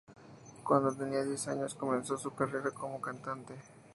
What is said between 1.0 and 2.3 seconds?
diez años, comenzó